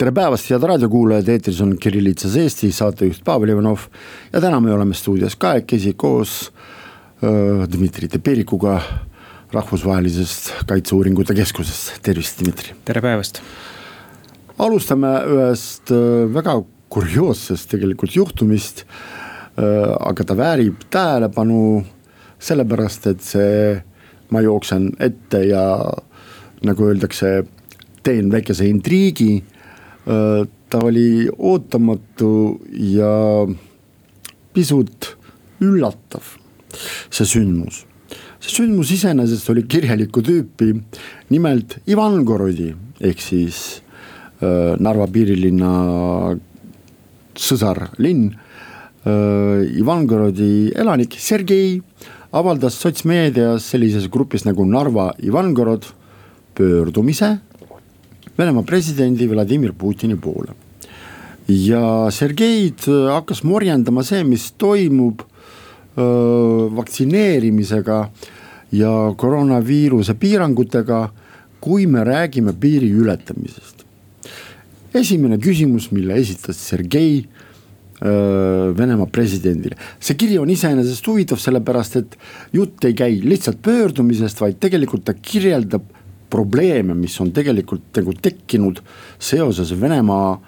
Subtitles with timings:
[0.00, 3.82] tere päevast, head raadiokuulajad, eetris on Kirillitsas Eesti saatejuht Pavel Ivanov
[4.32, 6.36] ja täna me oleme stuudios kahekesi koos
[7.20, 8.78] äh, Dmitri Teperikuga
[9.52, 12.72] rahvusvahelisest kaitseuuringute keskusest, tervist, Dmitri.
[12.84, 13.42] tere päevast.
[14.58, 16.56] alustame ühest äh, väga
[16.88, 21.84] kurioossest tegelikult juhtumist äh,, aga ta väärib tähelepanu
[22.40, 23.76] sellepärast, et see,
[24.32, 25.62] ma jooksen ette ja
[26.64, 27.42] nagu öeldakse,
[28.00, 29.42] teen väikese intriigi
[30.10, 33.10] ta oli ootamatu ja
[34.54, 35.12] pisut
[35.62, 36.24] üllatav,
[37.10, 37.84] see sündmus.
[38.40, 40.72] see sündmus iseenesest oli kirjalikku tüüpi,
[41.30, 42.70] nimelt Ivangorodi
[43.00, 43.82] ehk siis
[44.40, 45.74] äh, Narva piirilinna
[47.36, 48.48] sõsarlinn äh,.
[49.80, 51.78] Ivangorodi elanik Sergei
[52.36, 55.86] avaldas sotsmeedias sellises grupis nagu Narva Ivangorod
[56.54, 57.38] pöördumise
[58.40, 60.54] Venemaa presidendi Vladimir Putini poole.
[61.50, 67.98] ja Sergeid äh, hakkas morjendama see, mis toimub öö, äh, vaktsineerimisega
[68.72, 71.00] ja koroonaviiruse piirangutega,
[71.60, 73.84] kui me räägime piiri ületamisest.
[74.94, 79.76] esimene küsimus, mille esitas Sergei äh, Venemaa presidendile.
[80.00, 82.18] see kiri on iseenesest huvitav, sellepärast et
[82.52, 85.99] jutt ei käi lihtsalt pöördumisest, vaid tegelikult ta kirjeldab
[86.30, 88.80] probleeme, mis on tegelikult nagu tekkinud
[89.18, 90.40] seoses Venemaa äh,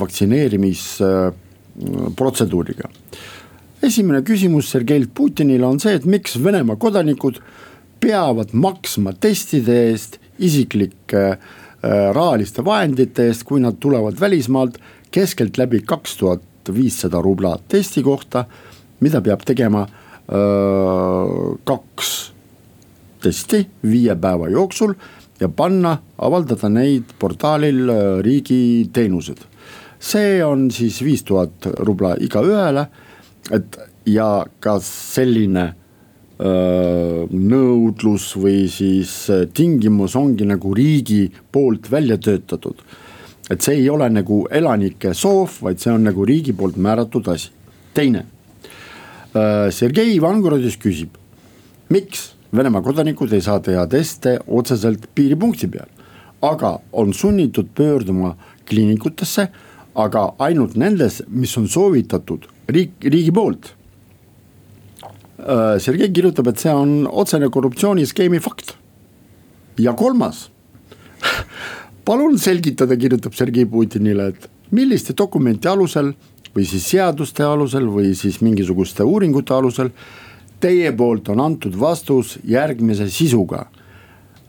[0.00, 2.88] vaktsineerimisprotseduuriga.
[3.82, 7.36] Esimene küsimus Sergeilt Putinile on see, et miks Venemaa kodanikud
[8.00, 11.38] peavad maksma testide eest isiklike äh,
[12.16, 14.74] rahaliste vahendite eest, kui nad tulevad välismaalt
[15.14, 16.42] keskeltläbi kaks tuhat
[16.74, 18.44] viissada rubla testi kohta,
[19.00, 19.90] mida peab tegema öö,
[20.34, 20.38] äh,
[21.64, 22.35] kaks
[23.26, 24.94] testi viie päeva jooksul
[25.40, 29.44] ja panna, avaldada neid portaalil äh, riigi teenused.
[30.00, 32.84] see on siis viis tuhat rubla igaühele,
[33.50, 35.64] et ja ka selline
[36.36, 42.76] öö, äh, nõudlus või siis äh, tingimus ongi nagu riigi poolt välja töötatud.
[43.50, 47.50] et see ei ole nagu elanike soov, vaid see on nagu riigi poolt määratud asi.
[47.94, 48.26] teine,
[49.70, 51.16] Sergei Ivangorodis küsib,
[51.92, 55.88] miks Venemaa kodanikud ei saa teha teste otseselt piiripunkti peal,
[56.42, 58.36] aga on sunnitud pöörduma
[58.68, 59.48] kliinikutesse,
[59.94, 63.72] aga ainult nendes, mis on soovitatud riik, riigi poolt.
[65.40, 68.76] Äh, Sergei kirjutab, et see on otsene korruptsiooniskeemi fakt.
[69.78, 70.46] ja kolmas
[72.06, 76.12] palun selgitada, kirjutab Sergei Putinile, et milliste dokumenti alusel
[76.54, 79.90] või siis seaduste alusel või siis mingisuguste uuringute alusel
[80.60, 83.66] Teie poolt on antud vastus järgmise sisuga.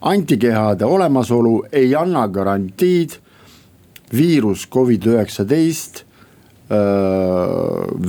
[0.00, 3.10] antikehade olemasolu ei anna garantiid
[4.12, 6.04] viirus Covid-19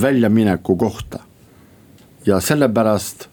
[0.02, 1.18] väljamineku kohta.
[2.26, 3.28] ja sellepärast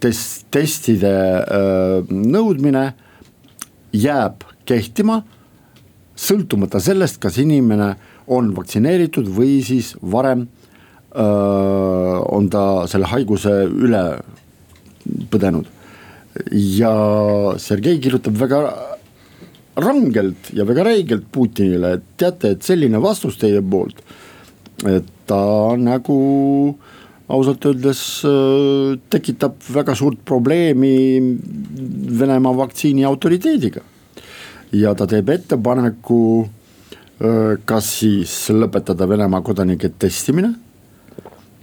[0.00, 2.92] test, testide öö, nõudmine
[3.92, 5.22] jääb kehtima
[6.20, 7.94] sõltumata sellest, kas inimene
[8.28, 10.46] on vaktsineeritud või siis varem
[11.18, 14.02] on ta selle haiguse üle
[15.30, 15.66] põdenud.
[16.54, 16.92] ja
[17.58, 18.60] Sergei kirjutab väga
[19.80, 23.98] rangelt ja väga räigelt Putinile, et teate, et selline vastus teie poolt,
[24.86, 26.20] et ta nagu
[27.30, 28.04] ausalt öeldes
[29.10, 31.20] tekitab väga suurt probleemi
[32.20, 33.80] Venemaa vaktsiini autoriteediga.
[34.72, 36.48] ja ta teeb ettepaneku
[37.64, 40.69] kas siis lõpetada Venemaa kodanike testimine Äh,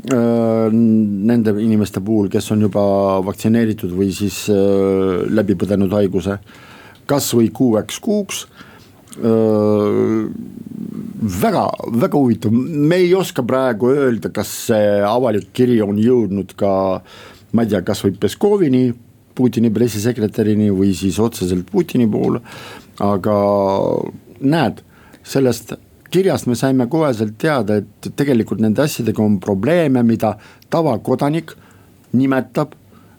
[0.06, 2.84] nende inimeste puhul, kes on juba
[3.26, 6.38] vaktsineeritud või siis äh, läbi põdenud haiguse,
[7.10, 8.44] kasvõi kuueks kuuks
[9.18, 10.22] äh,
[11.42, 11.66] väga,
[12.04, 17.02] väga huvitav, me ei oska praegu öelda, kas see avalik kiri on jõudnud ka
[17.56, 18.92] ma ei tea, kasvõi Peskovini,
[19.38, 22.42] Putini pressisekretärini või siis otseselt Putini poole.
[22.98, 23.34] aga
[24.42, 24.80] näed,
[25.22, 25.76] sellest
[26.12, 30.36] kirjast me saime koheselt teada, et tegelikult nende asjadega on probleeme, mida
[30.70, 31.56] tavakodanik
[32.18, 32.76] nimetab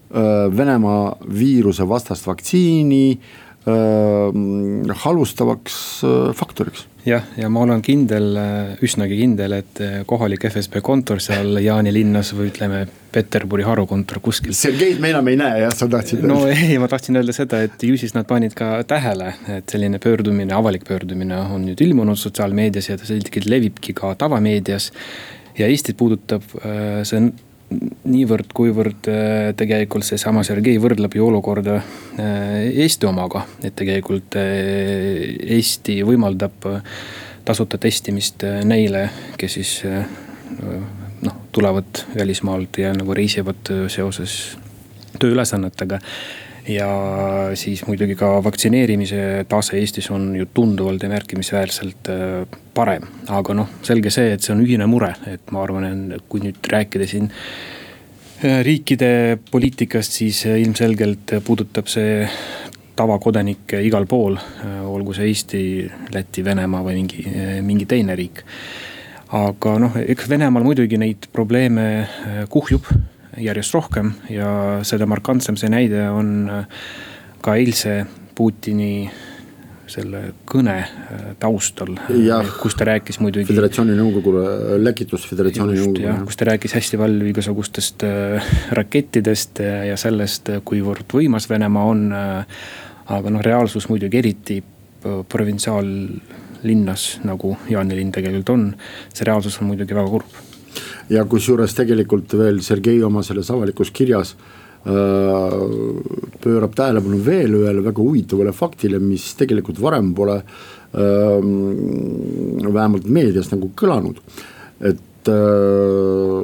[0.09, 3.19] Venemaa viiruse vastast vaktsiini
[3.69, 4.31] öö,
[6.33, 6.87] faktoriks.
[7.09, 8.37] Jah, ja ma olen kindel,
[8.85, 14.53] üsnagi kindel, et kohalik FSB kontor seal Jaanilinnas või ütleme, Peterburi harukontor kuskil.
[14.53, 16.29] Sergeid me enam ei näe jah, sa tahtsid öelda?
[16.35, 20.01] no ei, ma tahtsin öelda seda, et ju siis nad panid ka tähele, et selline
[20.03, 24.93] pöördumine, avalik pöördumine on nüüd ilmunud sotsiaalmeedias ja ta selgelt levibki ka tavameedias.
[25.59, 27.17] ja Eestit puudutab see
[28.09, 35.37] niivõrd, kuivõrd äh, tegelikult seesama Sergei võrdleb ju olukorda äh, Eesti omaga, et tegelikult äh,
[35.59, 36.69] Eesti võimaldab
[37.49, 39.07] tasuta testimist neile,
[39.41, 39.71] kes siis
[41.25, 44.35] noh, tulevad välismaalt ja nagu reisivad seoses
[45.17, 45.97] tööülesannetega
[46.69, 46.89] ja
[47.59, 52.11] siis muidugi ka vaktsineerimise tase Eestis on ju tunduvalt ja märkimisväärselt
[52.75, 53.09] parem.
[53.29, 57.09] aga noh, selge see, et see on ühine mure, et ma arvan, kui nüüd rääkida
[57.09, 57.31] siin
[58.63, 62.27] riikide poliitikast, siis ilmselgelt puudutab see
[62.99, 64.37] tavakodanikke igal pool,
[64.87, 65.63] olgu see Eesti,
[66.15, 67.25] Läti, Venemaa või mingi,
[67.67, 68.43] mingi teine riik.
[69.33, 72.09] aga noh, eks Venemaal muidugi neid probleeme
[72.49, 72.87] kuhjub
[73.41, 74.51] järjest rohkem ja
[74.87, 76.49] seda markantsem see näide on
[77.43, 78.03] ka eilse
[78.39, 79.09] Putini
[79.89, 81.95] selle kõne äh, taustal,
[82.61, 83.49] kus ta rääkis muidugi.
[83.49, 84.43] föderatsiooni nõukogule,
[84.83, 86.17] läkitus föderatsiooni nõukogule.
[86.29, 92.05] kus ta rääkis hästi palju igasugustest äh, rakettidest ja sellest, kuivõrd võimas Venemaa on.
[92.13, 92.61] Äh,
[93.09, 94.59] aga noh, reaalsus muidugi eriti
[95.33, 98.67] provintsiaallinnas, nagu Jaanilinn tegelikult on,
[99.09, 100.35] see reaalsus on muidugi väga kurb.
[101.09, 104.35] Ja kusjuures tegelikult veel Sergei oma selles avalikus kirjas
[104.87, 105.53] Äh,
[106.41, 110.37] pöörab tähelepanu veel ühele väga huvitavale faktile, mis tegelikult varem pole
[110.95, 114.23] ähm, vähemalt meedias nagu kõlanud.
[114.81, 116.39] et äh,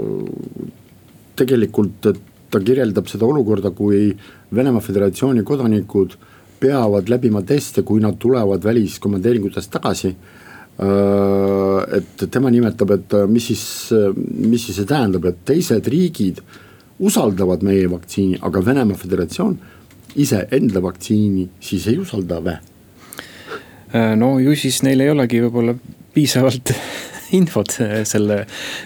[1.39, 2.11] tegelikult,
[2.51, 4.11] ta kirjeldab seda olukorda, kui
[4.55, 6.19] Venemaa Föderatsiooni kodanikud
[6.61, 10.11] peavad läbima teste, kui nad tulevad väliskomandeeringutest tagasi
[10.75, 13.65] et tema nimetab, et mis siis,
[14.17, 16.57] mis siis see tähendab, et teised riigid äh,
[16.99, 19.59] usaldavad meie vaktsiini, aga Venemaa Föderatsioon
[20.17, 22.57] iseenda vaktsiini siis ei usalda või?
[23.95, 25.75] Äh, no ju siis neil ei olegi võib-olla
[26.15, 26.75] piisavalt
[27.37, 27.77] infot
[28.09, 28.41] selle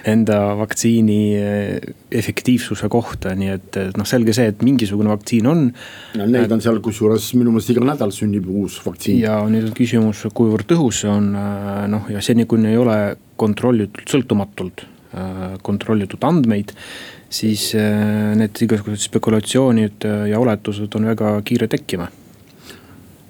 [0.08, 5.64] enda vaktsiini äh, efektiivsuse kohta, nii et noh, selge see, et mingisugune vaktsiin on.
[6.18, 9.22] no neid on seal kusjuures minu meelest iga nädal sünnib uus vaktsiin.
[9.24, 11.32] ja nüüd on küsimus, kuivõrd tõhus see on,
[11.92, 12.98] noh ja seni, kuni ei ole
[13.38, 14.86] kontrollitud sõltumatult
[15.64, 16.74] kontrollitud andmeid
[17.32, 22.10] siis need igasugused spekulatsioonid ja oletused on väga kiire tekkima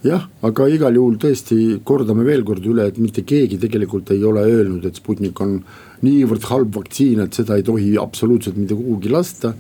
[0.04, 4.44] jah, aga igal juhul tõesti kordame veel kord üle, et mitte keegi tegelikult ei ole
[4.46, 5.58] öelnud, et Sputnik on
[6.06, 9.54] niivõrd halb vaktsiin, et seda ei tohi absoluutselt mitte kuhugi lasta.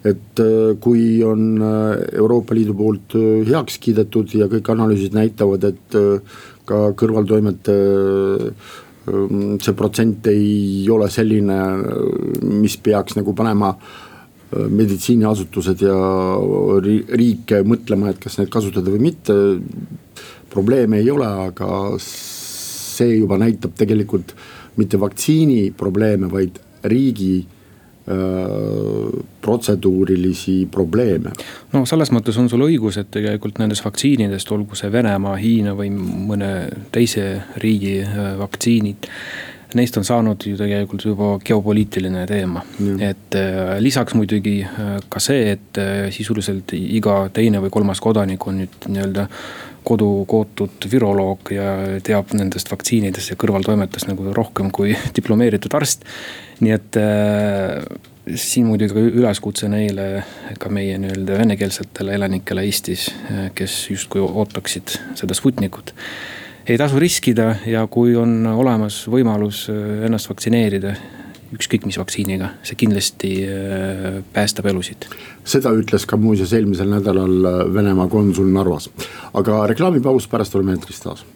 [0.00, 3.12] et äh, kui on Euroopa Liidu poolt
[3.44, 5.98] heaks kiidetud ja kõik analüüsid näitavad, et
[6.64, 7.74] ka kõrvaltoimete
[9.08, 11.56] Ehm, see protsent ei ole selline,
[12.44, 14.09] mis peaks nagu panema äh,
[14.50, 15.96] meditsiiniasutused ja
[16.82, 19.36] riike mõtlema, et kas neid kasutada või mitte.
[20.50, 24.34] probleeme ei ole, aga see juba näitab tegelikult
[24.76, 27.46] mitte vaktsiini probleeme, vaid riigi
[28.10, 31.30] Äh, protseduurilisi probleeme.
[31.72, 35.92] no selles mõttes on sul õigus, et tegelikult nendest vaktsiinidest, olgu see Venemaa, Hiina või
[35.92, 36.48] mõne
[36.90, 37.26] teise
[37.62, 39.06] riigi äh, vaktsiinid
[39.74, 42.62] neist on saanud ju tegelikult juba geopoliitiline teema.
[43.00, 48.46] et äh, lisaks muidugi äh, ka see, et äh, sisuliselt iga teine või kolmas kodanik
[48.46, 49.26] on nüüd nii-öelda
[49.86, 51.72] kodu kootud viroloog ja
[52.04, 56.04] teab nendest vaktsiinidest ja kõrvaltoimetest nagu rohkem kui diplomeeritud arst.
[56.60, 56.98] nii et
[58.36, 60.24] siin muidugi ka üleskutse neile,
[60.60, 63.08] ka meie nii-öelda venekeelsetele elanikele Eestis,
[63.56, 65.94] kes justkui ootaksid seda Sputnikut
[66.70, 70.94] ei tasu riskida ja kui on olemas võimalus äh, ennast vaktsineerida
[71.50, 75.08] ükskõik mis vaktsiiniga, see kindlasti äh, päästab elusid.
[75.42, 78.86] seda ütles ka muuseas eelmisel nädalal äh, Venemaa konsul Narvas,
[79.34, 81.26] aga reklaamipaus, pärast oleme eetris taas.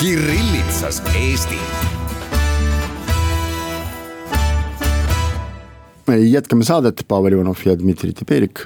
[0.00, 1.60] Kirillitsas Eesti
[6.18, 8.64] jätkame saadet, Pavel Ivanov ja Dmitri Tiberik.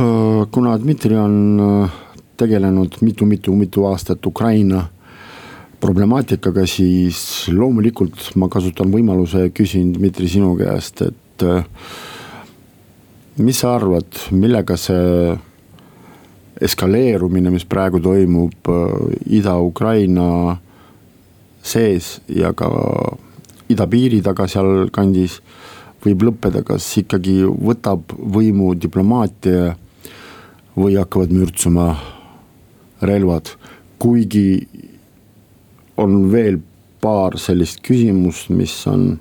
[0.00, 1.90] Äh, kuna Dmitri on äh,
[2.36, 4.86] tegelenud mitu-mitu-mitu aastat Ukraina
[5.80, 11.66] problemaatikaga, siis loomulikult ma kasutan võimaluse ja küsin Dmitri sinu käest, et äh,
[13.42, 15.34] mis sa arvad, millega see
[16.62, 18.68] eskaleerumine, mis praegu toimub
[19.26, 20.56] Ida-Ukraina
[21.62, 22.70] sees ja ka
[23.72, 25.40] idapiiri taga sealkandis
[26.02, 29.72] võib lõppeda, kas ikkagi võtab võimu diplomaatia
[30.76, 31.92] või hakkavad mürtsuma
[33.02, 33.52] relvad,
[34.02, 34.62] kuigi
[36.00, 36.60] on veel
[37.02, 39.16] paar sellist küsimust, mis on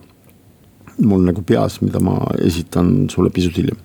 [1.01, 3.77] mul nagu peas, mida ma esitan sulle pisut hiljem.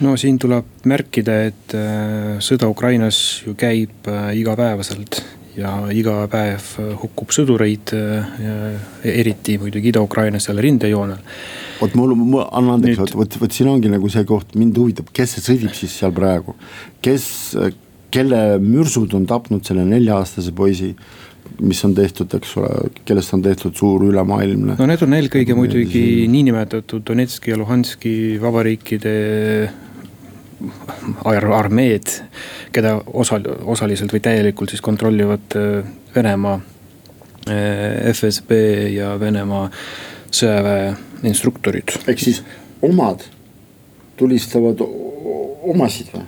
[0.00, 5.22] no siin tuleb märkida, et äh, sõda Ukrainas ju käib äh, igapäevaselt
[5.56, 6.68] ja iga päev
[7.02, 8.76] hukkub sõdureid, äh,
[9.08, 11.22] eriti muidugi Ida-Ukrainas seal rindejoonel.
[11.80, 15.12] vot mul, mul, anna andeks, vot, vot, vot siin ongi nagu see koht, mind huvitab,
[15.16, 16.56] kes sõdib siis seal praegu.
[17.02, 17.28] kes,
[18.12, 20.94] kelle mürsud on tapnud selle nelja-aastase poisi
[21.62, 22.70] mis on tehtud, eks ole,
[23.06, 24.76] kellest on tehtud suur ülemaailmne.
[24.78, 29.16] no need on eelkõige muidugi niinimetatud Donetski ja Luhanski vabariikide
[31.24, 32.10] ar armeed,
[32.74, 38.58] keda osal-, osaliselt või täielikult siis kontrollivad äh, Venemaa äh, FSB
[38.94, 39.68] ja Venemaa
[40.30, 40.92] sõjaväe
[41.26, 41.96] instruktorid.
[42.06, 42.42] ehk siis
[42.84, 43.24] omad
[44.16, 46.26] tulistavad omasid või?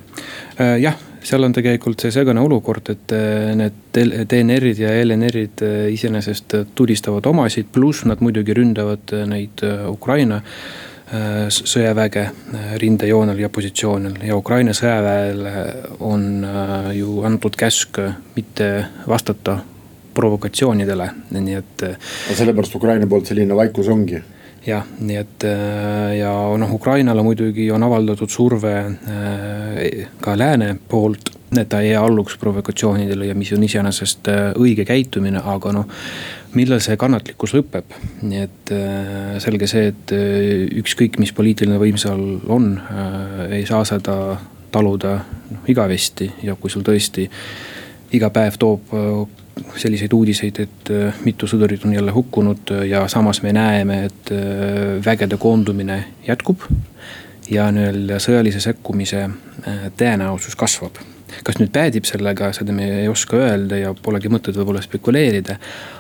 [0.61, 3.13] Äh, jah seal on tegelikult see segane olukord, et
[3.59, 3.97] need
[4.31, 5.61] DNR-id ja LNR-id
[5.93, 10.39] iseenesest tulistavad omasid, pluss nad muidugi ründavad neid Ukraina
[11.49, 12.25] sõjaväge
[12.83, 15.53] rindejoonel ja positsioonil ja Ukraina sõjaväele
[16.05, 16.27] on
[16.93, 18.01] ju antud käsk
[18.37, 18.69] mitte
[19.09, 19.59] vastata
[20.15, 21.87] provokatsioonidele, nii et.
[22.35, 24.21] sellepärast Ukraina poolt selline vaikus ongi
[24.67, 31.33] jah, nii et äh, ja noh, Ukrainale muidugi on avaldatud surve äh, ka lääne poolt,
[31.57, 36.03] et ta ei alluks provokatsioonidele ja mis on iseenesest äh, õige käitumine, aga noh.
[36.57, 37.93] Millal see kannatlikkus lõpeb,
[38.25, 38.71] nii et
[39.45, 40.13] selge see, et
[40.81, 42.71] ükskõik, mis poliitiline võim seal on,
[43.53, 44.39] ei saa seda
[44.73, 45.19] taluda
[45.51, 47.27] noh igavesti ja kui sul tõesti
[48.17, 48.95] iga päev toob
[49.77, 55.05] selliseid uudiseid, et äh, mitu sõdurit on jälle hukkunud ja samas me näeme, et äh,
[55.05, 56.63] vägede koondumine jätkub.
[57.51, 61.01] ja nii-öelda sõjalise sekkumise äh, tõenäosus kasvab.
[61.45, 65.59] Kas nüüd päädib sellega, seda me ei oska öelda ja polegi mõtet võib-olla spekuleerida.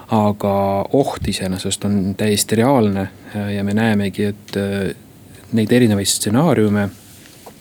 [0.09, 0.53] aga
[0.97, 3.09] oht iseenesest on täiesti reaalne
[3.55, 4.57] ja me näemegi, et
[5.53, 6.89] neid erinevaid stsenaariume,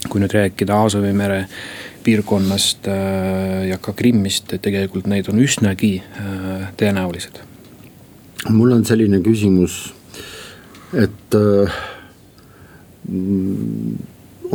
[0.07, 1.45] kui nüüd rääkida Aasovi mere
[2.07, 7.43] piirkonnast äh, ja ka Krimmist, tegelikult neid on üsnagi äh, tõenäolised.
[8.53, 9.89] mul on selline küsimus,
[10.95, 11.79] et äh,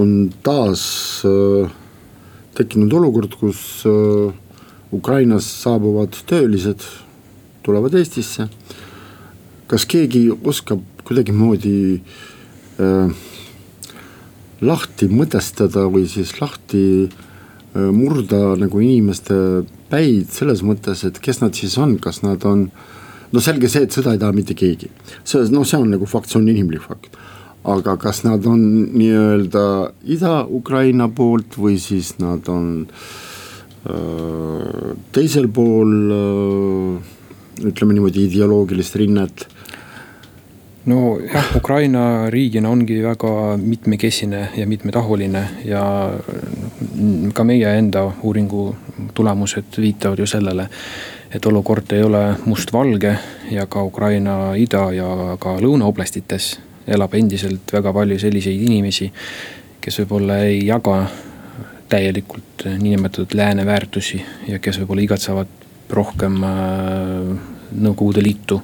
[0.00, 0.85] on taas
[2.62, 3.83] tekkinud olukord, kus
[4.92, 6.87] Ukrainast saabuvad töölised
[7.66, 8.49] tulevad Eestisse.
[9.66, 12.00] kas keegi oskab kuidagimoodi
[12.78, 13.12] äh,
[14.61, 17.21] lahti mõtestada või siis lahti äh,
[17.73, 19.35] Äh, murda nagu inimeste
[19.88, 22.66] päid selles mõttes, et kes nad siis on, kas nad on.
[23.33, 24.90] no selge see, et sõda ei taha mitte keegi,
[25.25, 27.16] see noh, see on nagu fakt, see on inimlik fakt.
[27.64, 29.64] Aga kas nad on nii-öelda
[30.11, 32.87] Ida-Ukraina poolt või siis nad on
[33.87, 39.47] öö, äh, teisel pool äh, ütleme niimoodi ideoloogilist rinnet?
[40.87, 45.83] Nojah, Ukraina riigina ongi väga mitmekesine ja mitmetahuline ja
[47.35, 48.64] ka meie enda uuringu
[49.14, 50.66] tulemused viitavad ju sellele,
[51.31, 53.14] et olukord ei ole mustvalge
[53.50, 59.11] ja ka Ukraina ida ja ka lõunaoblastites elab endiselt väga palju selliseid inimesi,
[59.83, 61.07] kes võib-olla ei jaga
[61.93, 65.59] täielikult niinimetatud lääne väärtusi ja kes võib-olla igatsevad
[65.93, 67.33] rohkem äh,
[67.73, 68.61] Nõukogude Liitu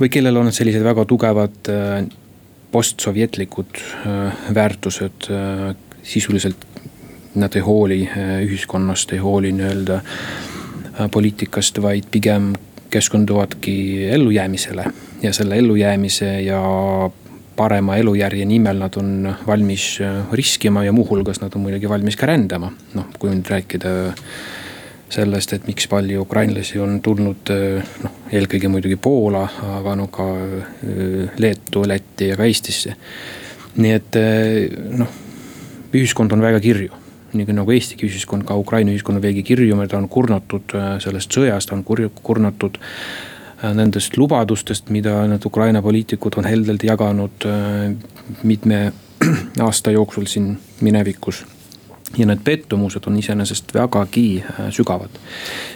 [0.00, 2.04] või kellel on sellised väga tugevad äh,
[2.74, 5.28] postsovjetlikud äh, väärtused,
[6.02, 6.64] sisuliselt
[7.34, 8.00] nad ei hooli
[8.46, 9.96] ühiskonnast, ei hooli nii-öelda
[11.10, 12.52] poliitikast, vaid pigem
[12.94, 13.74] keskenduvadki
[14.14, 14.84] ellujäämisele.
[15.22, 16.60] ja selle ellujäämise ja
[17.56, 19.98] parema elujärje nimel nad on valmis
[20.32, 22.72] riskima ja muuhulgas nad on muidugi valmis ka rändama.
[22.94, 23.94] noh, kui nüüd rääkida
[25.14, 27.52] sellest, et miks palju ukrainlasi on tulnud
[28.04, 29.44] noh, eelkõige muidugi Poola,
[29.78, 30.26] aga no ka
[31.38, 32.96] Leetu, Lätti ja ka Eestisse.
[33.76, 34.20] nii et
[34.98, 35.16] noh,
[35.94, 39.90] ühiskond on väga kirju nii nagu Eestigi ühiskond, ka Ukraina ühiskond on veidi kirjum ja
[39.90, 41.84] ta on kurnatud sellest sõjast, ta on
[42.22, 42.78] kurnatud
[43.74, 47.46] nendest lubadustest, mida need Ukraina poliitikud on heldelt jaganud
[48.42, 48.92] mitme
[49.66, 51.44] aasta jooksul siin minevikus
[52.18, 55.10] ja need pettumused on iseenesest vägagi äh, sügavad.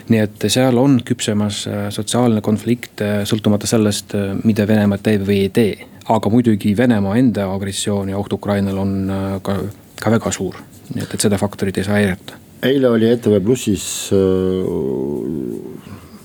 [0.09, 5.43] nii et seal on küpsemas äh, sotsiaalne konflikt, äh, sõltumata sellest, mida Venemaa teeb või
[5.45, 5.87] ei tee.
[6.09, 9.57] aga muidugi Venemaa enda agressioon ja oht Ukrainale on ka,
[10.01, 10.55] ka väga suur,
[10.95, 12.39] nii et, et seda faktorit ei saa eirata.
[12.63, 14.19] eile oli ETV Plussis äh,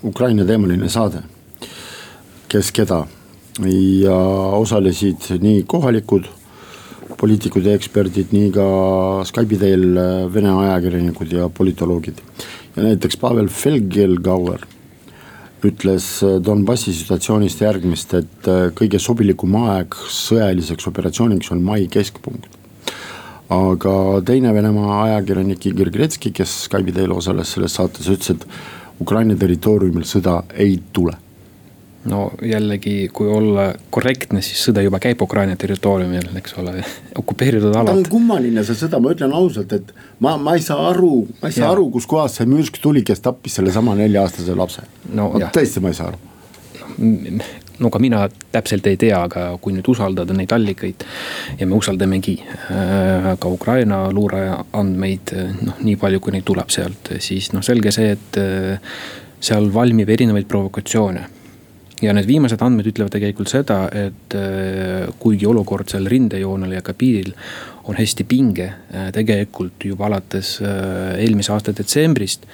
[0.05, 1.23] Ukraina teemaline saade,
[2.55, 3.01] kes keda
[3.67, 4.17] ja
[4.55, 6.29] osalesid nii kohalikud
[7.19, 8.67] poliitikud ja eksperdid, nii ka
[9.27, 9.99] Skype'i teel
[10.35, 12.21] Vene ajakirjanikud ja politoloogid.
[12.77, 14.67] ja näiteks Pavel Felgelgauer
[15.65, 16.07] ütles
[16.45, 22.47] Donbassi situatsioonist järgmist, et kõige sobilikum aeg sõjaliseks operatsiooniks on mai keskpunkt.
[23.49, 23.97] aga
[24.27, 28.47] teine Venemaa ajakirjanik Igor Gretski, kes Skype'i teel osales selles saates, ütles, et
[29.01, 31.19] Ukraina territooriumil sõda ei tule
[32.11, 36.77] no jällegi, kui olla korrektne, siis sõda juba käib Ukraina territooriumil, eks ole,
[37.21, 37.93] okupeeritud alad.
[37.93, 39.95] ta on kummaline see sõda, ma ütlen ausalt, et
[40.25, 41.73] ma, ma ei saa aru, ma ei saa ja.
[41.75, 45.33] aru, kuskohast see mürsk tuli, kes tappis sellesama nelja-aastase lapse no,.
[45.55, 46.23] tõesti, ma ei saa aru
[47.79, 51.05] no ka mina täpselt ei tea, aga kui nüüd usaldada neid allikaid
[51.59, 55.35] ja me usaldamegi äh, ka Ukraina luureandmeid,
[55.65, 58.93] noh nii palju, kui neid tuleb sealt, siis noh, selge see, et äh,
[59.45, 61.27] seal valmib erinevaid provokatsioone
[62.05, 66.95] ja need viimased andmed ütlevad tegelikult seda, et äh, kuigi olukord seal rindejoonel ja ka
[66.99, 67.33] piiril
[67.89, 72.49] on hästi pinge, äh, tegelikult juba alates äh, eelmise aasta detsembrist.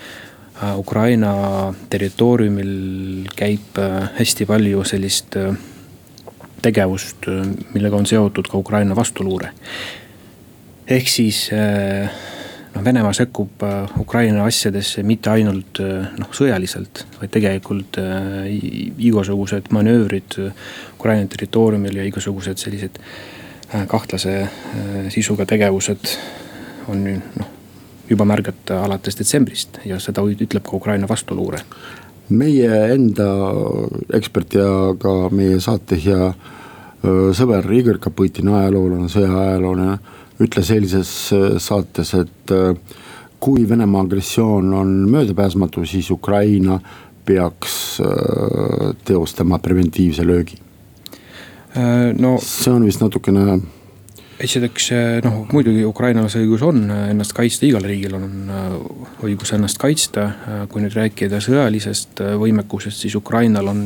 [0.77, 1.31] Ukraina
[1.89, 2.73] territooriumil
[3.33, 3.79] käib
[4.19, 5.39] hästi palju sellist
[6.61, 7.25] tegevust,
[7.73, 9.55] millega on seotud ka Ukraina vastuluure.
[10.85, 11.47] ehk siis
[12.81, 18.49] noh, Venemaa sekkub äh, Ukraina asjadesse mitte ainult äh, noh, sõjaliselt, vaid tegelikult äh,
[18.99, 20.39] igasugused manöövrid
[20.97, 22.99] Ukraina territooriumil ja igasugused sellised
[23.71, 24.49] kahtlase
[25.15, 26.09] sisuga tegevused
[26.91, 27.51] on noh,
[28.09, 31.61] juba märgata alates detsembrist ja seda ütleb ka Ukraina vastuluure.
[32.31, 33.29] meie enda
[34.15, 34.67] ekspert ja
[34.99, 36.33] ka meie saate hea
[37.35, 39.99] sõber Igor Kapõtin, ajaloolane, sõjaajaloolane
[40.41, 42.73] ütles eilses äh, saates, et äh,
[43.41, 46.81] kui Venemaa agressioon on möödapääsmatu, siis Ukraina
[47.25, 50.59] peaks äh, teostama preventiivse löögi.
[52.19, 53.61] no see on vist natukene
[54.43, 54.89] esiteks
[55.23, 58.51] noh, muidugi Ukrainal see õigus on ennast kaitsta, igal riigil on
[59.23, 60.25] õigus ennast kaitsta.
[60.73, 63.85] kui nüüd rääkida sõjalisest võimekusest, siis Ukrainal on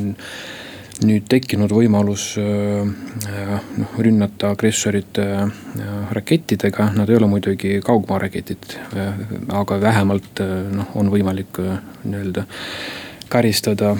[1.03, 2.85] nüüd tekkinud võimalus äh,
[3.27, 5.43] äh, noh, rünnata agressorit äh,
[6.15, 8.77] rakettidega, nad ei ole muidugi kaugmaaraketid,
[9.51, 10.39] aga vähemalt
[10.71, 11.59] noh, on võimalik
[12.05, 12.45] nii-öelda
[13.29, 13.95] karistada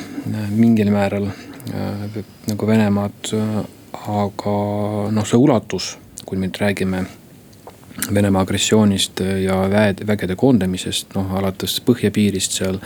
[0.53, 1.27] mingil määral
[2.45, 3.31] nagu Venemaad.
[4.05, 4.55] aga
[5.11, 7.05] noh, see ulatus, kui me nüüd räägime
[8.13, 12.79] Venemaa agressioonist ja väed, vägede koondamisest, noh alates põhjapiirist seal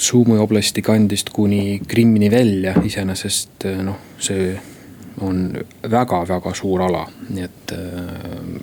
[0.00, 4.54] Sumõ oblasti kandist kuni Krimmini välja, iseenesest eh, noh, see
[5.20, 5.50] on
[5.92, 8.54] väga-väga suur ala, nii et eh,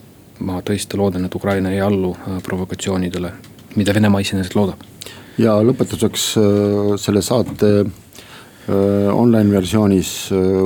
[0.48, 3.32] ma tõesti loodan, et Ukraina ei allu eh, provokatsioonidele,
[3.78, 4.82] mida Venemaa iseenesest loodab.
[5.38, 6.26] ja lõpetuseks
[6.98, 7.72] selle saate
[8.68, 10.10] online versioonis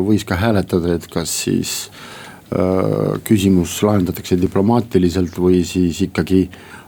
[0.08, 1.74] võis ka hääletada, et kas siis
[3.24, 6.42] küsimus lahendatakse diplomaatiliselt või siis ikkagi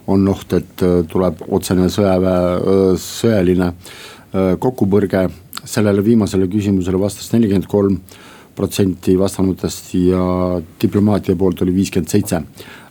[0.07, 5.29] on oht, et äh, tuleb otsene sõjaväe, äh, sõjaline äh, kokkupõrge.
[5.63, 8.01] sellele viimasele küsimusele vastas nelikümmend kolm
[8.55, 12.41] protsenti vastanutest ja diplomaatia poolt oli viiskümmend seitse.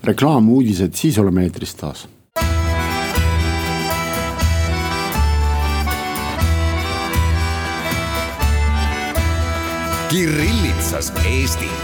[0.04, 2.08] reklaamuudised, siis oleme eetris taas.
[10.12, 11.81] Kirillitsas Eesti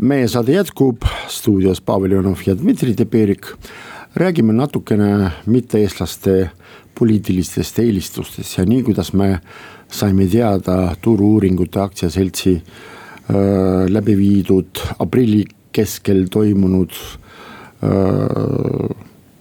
[0.00, 3.46] meie saade jätkub, stuudios Pavel Jonov ja Dmitri Teperik.
[4.14, 6.50] räägime natukene mitte-eestlaste
[6.98, 9.40] poliitilistest eelistustest ja nii, kuidas me
[9.88, 12.62] saime teada Turu-uuringute aktsiaseltsi äh,
[13.88, 16.98] läbi viidud aprilli keskel toimunud äh,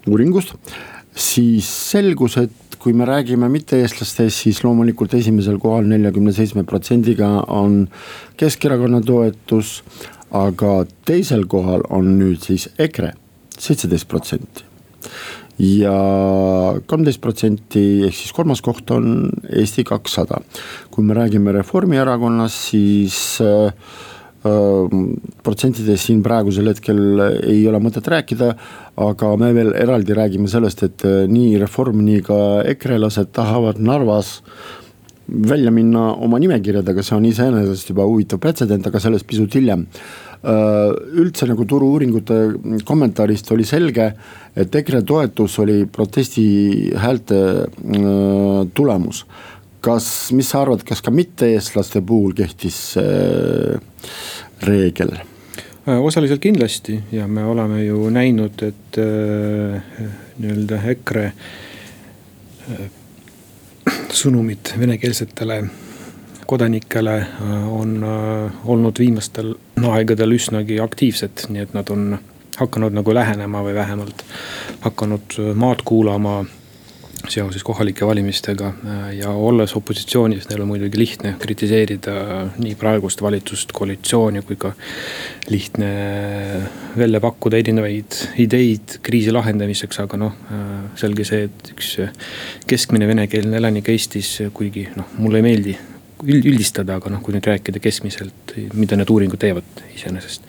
[0.07, 0.53] uuringust,
[1.15, 7.87] siis selgus, et kui me räägime mitte-eestlastest, siis loomulikult esimesel kohal neljakümne seitsme protsendiga on
[8.37, 9.83] Keskerakonna toetus
[10.31, 13.13] aga teisel kohal on nüüd siis EKRE,
[13.57, 14.67] seitseteist protsenti
[15.59, 15.95] ja
[16.87, 20.39] kolmteist protsenti ehk siis kolmas koht on Eesti kakssada.
[20.91, 23.73] kui me räägime Reformierakonnast, siis äh,
[24.47, 24.99] äh,
[25.43, 28.55] protsentidest siin praegusel hetkel ei ole mõtet rääkida.
[28.97, 32.39] aga me veel eraldi räägime sellest, et äh, nii Reform, nii ka
[32.75, 34.41] EKRE-lased tahavad Narvas
[35.29, 39.85] välja minna oma nimekirjadega, see on iseenesest juba huvitav pretsedent, aga sellest pisut hiljem.
[40.39, 42.35] Äh, üldse nagu turu-uuringute
[42.87, 44.05] kommentaarist oli selge,
[44.55, 46.45] et EKRE toetus oli protesti
[46.95, 49.25] häälte äh, tulemus.
[49.79, 53.77] kas, mis sa arvad, kas ka mitte-eestlaste puhul kehtis see
[54.67, 55.13] reegel?
[55.87, 58.99] Äh, osaliselt kindlasti ja me oleme ju näinud, et
[60.39, 61.31] nii-öelda EKRE
[64.13, 65.63] sõnumid venekeelsetele
[66.49, 67.15] kodanikele
[67.69, 67.99] on
[68.65, 69.54] olnud viimastel
[69.91, 72.17] aegadel üsnagi aktiivsed, nii et nad on
[72.60, 74.23] hakanud nagu lähenema või vähemalt
[74.82, 76.41] hakanud maad kuulama
[77.27, 82.15] seoses kohalike valimistega äh, ja olles opositsioonis, neil on muidugi lihtne kritiseerida
[82.58, 84.73] nii praegust valitsust, koalitsiooni kui ka
[85.49, 85.89] lihtne
[86.97, 91.95] välja pakkuda erinevaid ideid kriisi lahendamiseks, aga noh, äh, selge see, et üks
[92.69, 95.77] keskmine venekeelne elanik Eestis, kuigi noh, mulle ei meeldi
[96.27, 100.47] üldistada, aga noh, kui nüüd rääkida keskmiselt, mida need uuringud teevad iseenesest.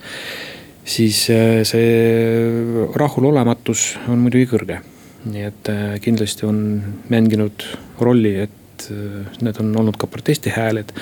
[0.85, 4.79] siis äh, see rahulolematus on muidugi kõrge
[5.25, 6.61] nii et äh, kindlasti on
[7.09, 7.65] mänginud
[8.01, 10.93] rolli, et äh, need on olnud ka protestihääled.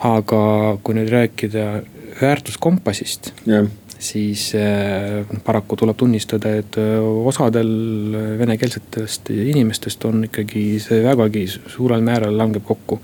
[0.00, 1.82] aga kui nüüd rääkida
[2.22, 3.66] väärtuskompassist yeah.,
[4.00, 6.78] siis äh, paraku tuleb tunnistada, et
[7.24, 7.68] osadel
[8.40, 13.00] venekeelsetest inimestest on ikkagi see vägagi suurel määral langeb kokku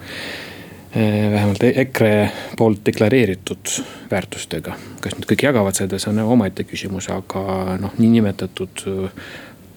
[0.96, 3.74] vähemalt EKRE poolt deklareeritud
[4.10, 4.78] väärtustega.
[5.04, 8.86] kas nad kõik jagavad seda, see on omaette küsimus, aga noh, niinimetatud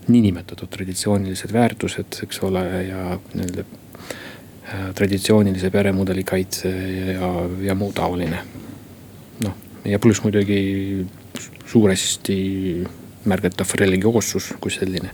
[0.10, 6.72] niinimetatud traditsioonilised väärtused, eks ole, ja nii-öelda äh, traditsioonilise peremudeli kaitse
[7.14, 8.44] ja, ja muu taoline.
[9.44, 11.06] noh, ja pluss muidugi
[11.66, 12.38] suuresti
[13.30, 15.10] märgatav religioossus kui selline.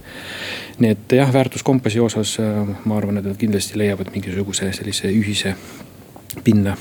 [0.79, 5.55] nii et jah, väärtuskompassi osas äh, ma arvan, et nad kindlasti leiavad mingisuguse sellise ühise
[6.43, 6.77] pinna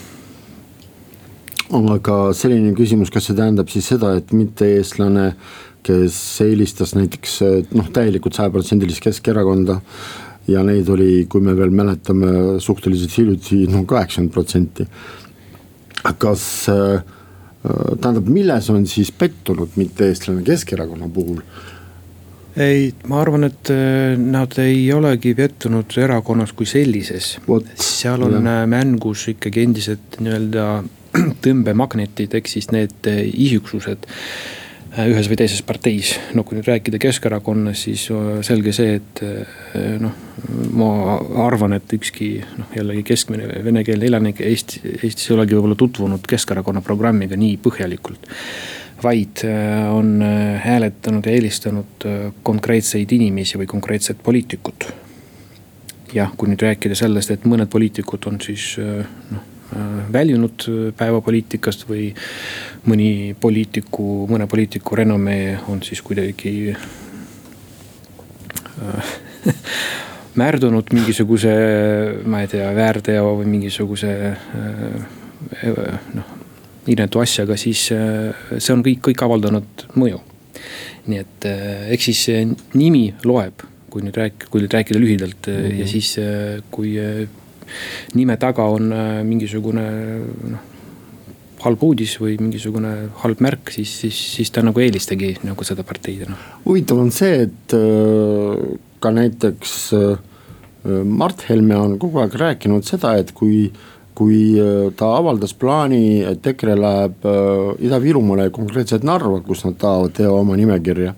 [1.74, 5.32] aga selline küsimus, kas see tähendab siis seda, et mitte-eestlane
[5.84, 7.40] kes eelistas näiteks
[7.76, 9.80] noh, täielikult sajaprotsendilist Keskerakonda.
[10.48, 14.86] ja neid oli, kui me veel mäletame, suhteliselt hiljuti no kaheksakümmend protsenti.
[16.18, 17.04] kas äh,
[18.00, 21.40] tähendab, milles on siis pettunud mitte-eestlane Keskerakonna puhul?
[22.56, 27.38] ei, ma arvan, et äh, nad ei olegi pettunud erakonnas kui sellises.
[27.74, 28.50] seal on jah.
[28.60, 30.68] Äh, mängus ikkagi endiselt nii-öelda
[31.44, 34.63] tõmbemagnetid, ehk siis need isiksused Äh,
[35.02, 36.14] ühes või teises parteis.
[36.34, 40.14] no kui nüüd rääkida Keskerakonnast, siis äh, selge see, et äh, noh,
[40.78, 40.90] ma
[41.46, 46.84] arvan, et ükski noh, jällegi keskmine venekeelne elanik Eesti, Eestis ei olegi võib-olla tutvunud Keskerakonna
[46.84, 48.30] programmiga nii põhjalikult.
[49.04, 49.42] vaid
[49.92, 50.22] on
[50.64, 52.06] hääletanud ja eelistanud
[52.42, 54.86] konkreetseid inimesi või konkreetset poliitikut.
[56.14, 59.53] jah, kui nüüd rääkida sellest, et mõned poliitikud on siis noh Äh,
[60.12, 62.08] väljunud äh, päevapoliitikast või
[62.88, 66.74] mõni poliitiku, mõne poliitiku renomee on siis kuidagi
[68.82, 69.12] äh,
[70.40, 71.52] märdunud mingisuguse,
[72.26, 74.10] ma ei tea, väärteo või mingisuguse
[76.16, 76.32] noh,
[76.90, 80.18] inetu asjaga, siis see on kõik, kõik avaldanud mõju.
[81.06, 81.46] nii et
[81.94, 82.22] eks siis
[82.74, 85.78] nimi loeb, kui nüüd rääk-, kui nüüd rääkida lühidalt mm -hmm.
[85.80, 86.16] ja siis,
[86.70, 86.96] kui
[88.14, 89.88] nime taga on äh, mingisugune
[90.52, 90.70] noh
[91.64, 92.90] halb uudis või mingisugune
[93.22, 96.42] halb märk, siis, siis, siis ta nagu eelistagi nagu seda parteid noh.
[96.66, 98.64] huvitav on see, et äh,
[99.00, 100.30] ka näiteks äh,
[100.84, 103.70] Mart Helme on kogu aeg rääkinud seda, et kui,
[104.12, 104.58] kui
[105.00, 107.24] ta avaldas plaani, et EKRE läheb
[107.80, 111.14] Ida-Virumaale konkreetselt Narva, kus nad tahavad teha oma nimekirja.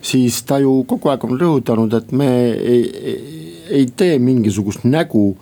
[0.00, 3.12] siis ta ju kogu aeg on rõhutanud, et me ei,
[3.68, 5.34] ei tee mingisugust nägu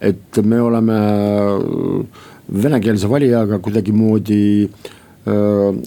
[0.00, 5.78] et me oleme äh, venekeelse valijaga kuidagimoodi äh,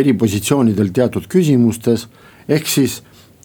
[0.00, 2.08] eripositsioonidel teatud küsimustes,
[2.48, 3.02] ehk siis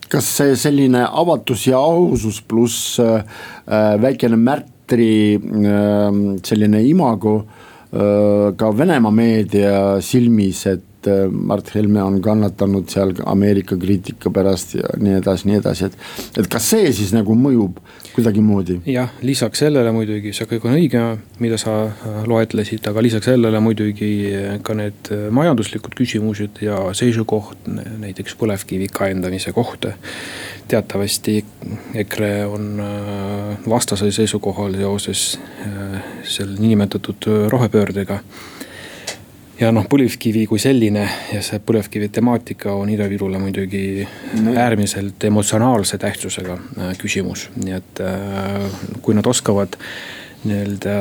[0.10, 3.24] kas see selline avatus ja ausus pluss äh,
[4.02, 5.40] väikene märtri
[6.44, 7.38] selline imago
[7.94, 14.76] ka Venemaa meedia silmis, et et äh, Mart Helme on kannatanud seal Ameerika kriitika pärast
[14.76, 15.98] ja nii edasi, nii edasi, et.
[16.40, 17.80] et kas see siis nagu mõjub
[18.14, 18.80] kuidagimoodi?
[18.90, 21.04] jah, lisaks sellele muidugi see kõik on õige,
[21.44, 27.68] mida sa äh, loetlesid, aga lisaks sellele muidugi äh, ka need majanduslikud küsimused ja seisukoht
[27.68, 29.94] näiteks põlevkivi kaendamise kohta.
[30.68, 31.44] teatavasti
[32.00, 32.80] EKRE on
[33.70, 35.24] vastasel seisukohal seoses
[36.24, 38.22] selle niinimetatud rohepöördega
[39.60, 43.86] ja noh, põlevkivi kui selline ja see põlevkivi temaatika on Ida-Virule muidugi
[44.42, 44.56] no.
[44.58, 48.68] äärmiselt emotsionaalse tähtsusega äh, küsimus, nii et äh,
[49.06, 49.78] kui nad oskavad
[50.44, 50.94] nii-öelda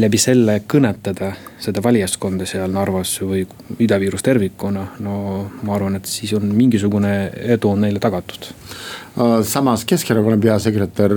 [0.00, 3.42] läbi selle kõnetada seda valijaskonda seal Narvas või
[3.84, 5.16] Ida-Virus tervikuna, no
[5.60, 7.12] ma arvan, et siis on mingisugune
[7.52, 8.48] edu on neile tagatud.
[8.48, 11.16] Äh, samas Keskerakonna peasekretär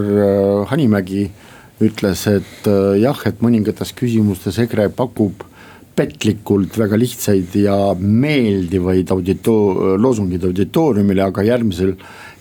[0.71, 1.29] Hanimägi
[1.85, 2.67] ütles, et
[2.99, 5.43] jah, et mõningates küsimustes EKRE pakub
[5.95, 11.95] petlikult väga lihtsaid ja meeldivaid audito-, loosungid auditooriumile, aga järgmisel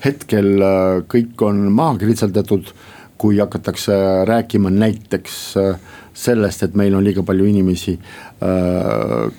[0.04, 2.74] hetkel äh, kõik on maha kritseldatud.
[3.24, 3.94] kui hakatakse
[4.26, 5.36] rääkima näiteks
[6.12, 7.94] sellest, et meil on liiga palju inimesi
[8.42, 9.30] äh,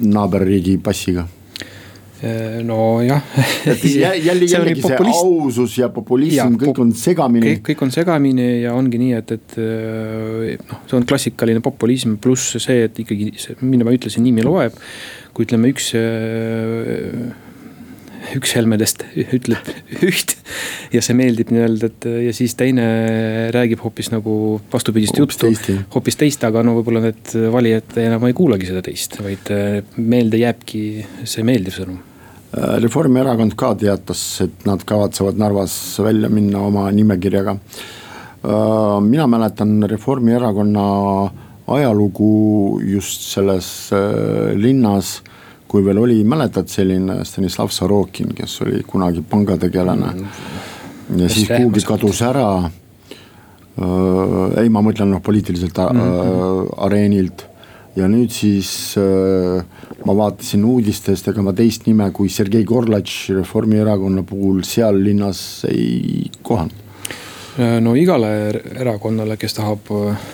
[0.00, 1.24] naaberriigi passiga
[2.66, 3.22] nojah
[3.66, 5.22] jällegi, jällegi see populist...
[5.24, 7.54] ausus ja populism, kõik on segamini.
[7.64, 9.56] kõik on segamini ja ongi nii, et, et
[10.66, 14.76] noh, see on klassikaline populism pluss see, et ikkagi see, mida ma ütlesin, nimi loeb.
[15.34, 15.94] kui ütleme, üks
[18.36, 19.04] üks Helmedest
[19.36, 19.70] ütleb
[20.04, 20.36] üht
[20.94, 22.84] ja see meeldib nii-öelda, et ja siis teine
[23.54, 24.34] räägib hoopis nagu
[24.72, 25.50] vastupidist juttu.
[25.94, 30.40] hoopis teist, aga no võib-olla need valijad enam ei kuulagi seda teist, vaid äh, meelde
[30.42, 30.84] jääbki
[31.24, 32.00] see meeldiv sõnum.
[32.50, 37.56] Äh, Reformierakond ka teatas, et nad kavatsevad Narvas välja minna oma nimekirjaga.
[37.56, 40.86] Äh, mina mäletan Reformierakonna
[41.70, 43.90] ajalugu just selles
[44.54, 45.20] linnas
[45.70, 50.26] kui veel oli, mäletad selline Stanislav Sorokin, kes oli kunagi pangategelane mm..
[51.20, 52.72] ja siis kuhugi kadus ära äh,.
[54.60, 56.74] ei, ma mõtlen noh, poliitiliselt mm -hmm.
[56.86, 57.46] areenilt
[57.96, 59.62] ja nüüd siis äh,
[60.06, 66.30] ma vaatasin uudistest, ega ma teist nime kui Sergei Gorlatš Reformierakonna puhul seal linnas ei
[66.42, 66.86] kohanud.
[67.58, 68.30] Äh, no igale
[68.78, 70.28] erakonnale, kes tahab äh,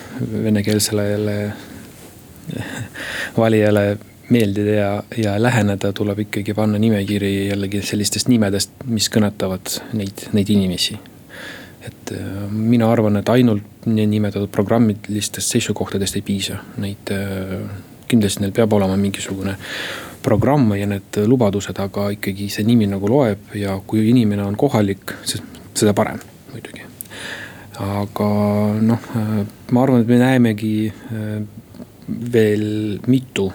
[0.47, 1.07] venekeelsele
[3.37, 3.97] valijale
[4.29, 10.51] meeldida ja, ja läheneda, tuleb ikkagi panna nimekiri jällegi sellistest nimedest, mis kõnetavad neid, neid
[10.51, 10.97] inimesi.
[11.87, 17.59] Et äh, mina arvan, et ainult nimetatud programmilistest seisukohtadest ei piisa, neid äh,
[18.07, 19.55] kindlasti neil peab olema mingisugune
[20.23, 25.15] programm ja need lubadused, aga ikkagi see nimi nagu loeb ja kui inimene on kohalik,
[25.27, 26.19] seda parem
[26.51, 26.83] muidugi.
[27.83, 28.29] aga
[28.81, 29.39] noh, äh,
[29.71, 30.73] ma arvan, et me näemegi
[32.07, 33.51] veel mitu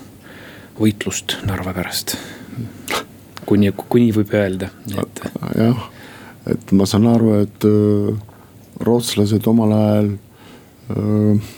[0.78, 2.16] võitlust Narva pärast.
[3.46, 4.70] kui nii, kui nii võib öelda,
[5.02, 5.24] et.
[5.58, 5.88] jah,
[6.50, 8.12] et ma saan aru, et äh,
[8.82, 10.10] rootslased omal ajal
[10.90, 11.52] äh,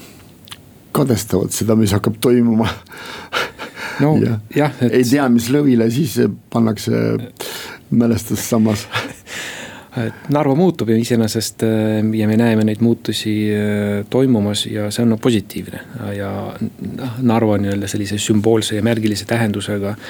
[0.95, 2.69] kadestavad seda, mis hakkab toimuma
[4.05, 4.93] no ja, jah et....
[5.01, 6.19] ei tea, mis lõvile siis
[6.53, 7.01] pannakse
[7.95, 8.87] mälestussammas
[10.05, 13.35] et Narva muutub ju iseenesest äh, ja me näeme neid muutusi
[14.11, 15.81] toimumas ja see on positiivne.
[16.19, 16.31] ja
[17.23, 20.09] Narva nii-öelda sellise sümboolse ja märgilise tähendusega äh,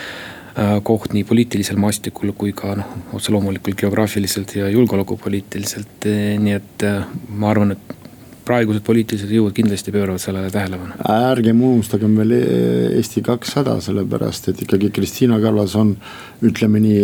[0.87, 6.07] koht nii poliitilisel maastikul kui ka noh, otse loomulikult geograafiliselt ja julgeolekupoliitiliselt.
[6.39, 6.85] nii et
[7.35, 7.95] ma arvan, et
[8.45, 10.99] praegused poliitilised jõud kindlasti pööravad sellele tähelepanu.
[11.11, 15.95] ärgem unustagem veel Eesti kakssada, sellepärast et ikkagi Kristiina Kallas on,
[16.45, 17.01] ütleme nii,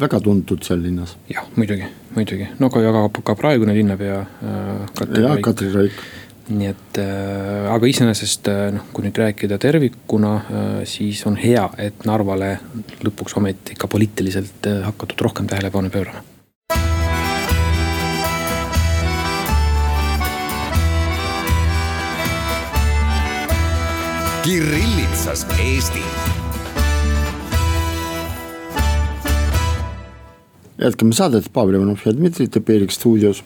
[0.00, 1.16] väga tuntud seal linnas.
[1.32, 5.20] jah, muidugi, muidugi, no ka, ka, ka praegune linnapea äh,.
[5.20, 6.02] jah, Katri Raik
[6.48, 11.66] nii et äh, aga iseenesest äh, noh, kui nüüd rääkida tervikuna äh,, siis on hea,
[11.80, 12.56] et Narvale
[13.04, 16.24] lõpuks ometi ka poliitiliselt äh, hakatud rohkem tähelepanu pöörama
[24.48, 26.00] Kirillitsas Eesti.
[30.78, 33.44] jätkame saadet, Pavel Ivanov ja Dmitri Teperik stuudios.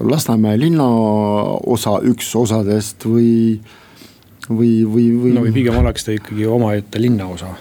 [0.08, 3.60] Lasnamäe linnaosa üks osadest või,
[4.50, 5.32] või, või, või.
[5.36, 7.56] no või pigem oleks ta ikkagi omaette linnaosa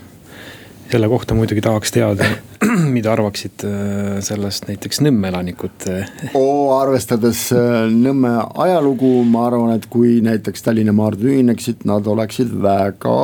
[0.91, 2.29] selle kohta muidugi tahaks teada,
[2.97, 5.89] mida arvaksid äh, sellest näiteks Nõmme elanikud
[6.39, 12.55] oo, arvestades äh, Nõmme ajalugu, ma arvan, et kui näiteks Tallinna Maardu ühineksid, nad oleksid
[12.63, 13.17] väga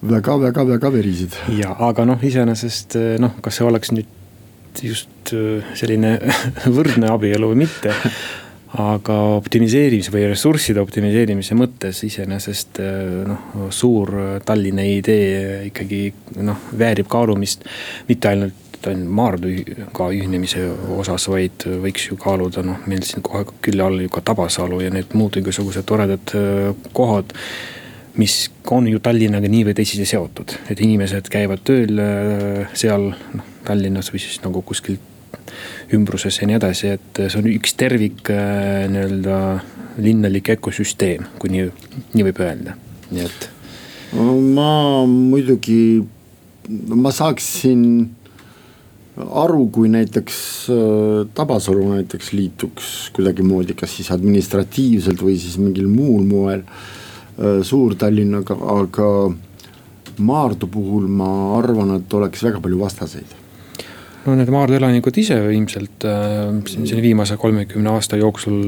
[0.00, 1.36] väga, väga, väga verised.
[1.58, 4.18] ja, aga noh, iseenesest äh, noh, kas see oleks nüüd
[4.84, 5.32] just
[5.78, 6.16] selline
[6.76, 7.94] võrdne abielu või mitte.
[8.70, 12.78] aga optimiseerimise või ressursside optimiseerimise mõttes iseenesest
[13.26, 14.12] noh, suur
[14.46, 16.04] Tallinna idee ikkagi
[16.38, 17.66] noh, väärib kaalumist
[18.06, 20.62] mitte ainult ainult Maarduga ühinemise
[20.96, 24.94] osas, vaid võiks ju kaaluda noh, meil siin kohe külje all ju ka Tabasalu ja
[24.94, 26.32] need muud igasugused toredad
[26.96, 27.34] kohad
[28.18, 32.00] mis on ju Tallinnaga nii või teisiti seotud, et inimesed käivad tööl
[32.74, 34.98] seal noh, Tallinnas või siis nagu kuskil
[35.94, 39.38] ümbruses ja nii edasi, et see on üks tervik äh, nii-öelda
[40.00, 41.66] linnalik ökosüsteem, kui nii,
[42.14, 42.76] nii võib öelda,
[43.10, 43.48] nii et.
[44.54, 44.70] ma
[45.10, 46.00] muidugi,
[46.94, 47.82] ma saaksin
[49.20, 50.38] aru, kui näiteks
[50.72, 56.99] äh, Tabasalu näiteks liituks kuidagimoodi, kas siis administratiivselt või siis mingil muul moel äh,
[57.40, 59.10] Suur-Tallinnaga, aga
[60.20, 63.39] Maardu puhul ma arvan, et oleks väga palju vastaseid
[64.26, 68.58] no need Maardu elanikud ise ilmselt äh, siin viimase kolmekümne aasta jooksul,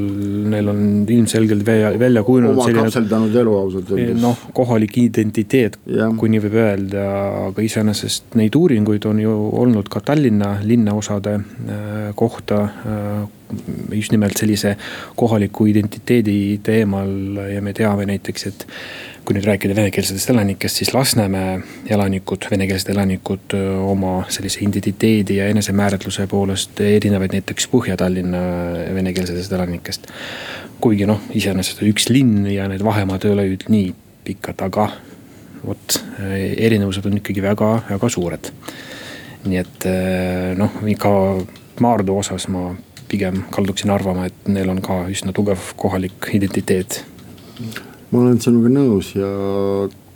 [0.53, 2.57] neil on ilmselgelt välja, kujunenud.
[2.57, 4.21] oma kapseldanud elu ausalt öeldes.
[4.23, 5.79] noh, kohalik identiteet,
[6.19, 7.05] kui nii võib öelda,
[7.51, 13.23] aga iseenesest neid uuringuid on ju olnud ka Tallinna linnaosade äh, kohta äh,
[13.93, 14.77] just nimelt sellise
[15.17, 18.67] kohaliku identiteedi teemal ja me teame näiteks, et
[19.25, 21.61] kui nüüd rääkida venekeelsetest elanikest, siis Lasnamäe
[21.95, 23.55] elanikud, venekeelsed elanikud
[23.87, 28.43] oma sellise identiteedi ja enesemääratluse poolest erinevaid näiteks Põhja-Tallinna
[28.95, 30.11] venekeelsetest elanikest.
[30.83, 33.93] kuigi noh, iseenesest üks linn ja need vahemaad ei ole ju nii
[34.27, 34.89] pikad, aga
[35.63, 35.99] vot
[36.57, 38.51] erinevused on ikkagi väga-väga suured.
[39.45, 39.87] nii et
[40.59, 41.13] noh, ka
[41.81, 42.73] Maardu osas ma
[43.09, 47.03] pigem kalduksin arvama, et neil on ka üsna tugev kohalik identiteet
[48.13, 49.29] ma olen sinuga nõus ja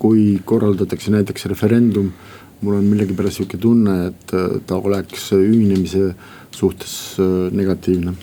[0.01, 2.13] kui korraldatakse näiteks referendum,
[2.61, 6.11] mul on millegipärast sihuke tunne, et äh, ta oleks ühinemise
[6.55, 8.15] suhtes äh, negatiivne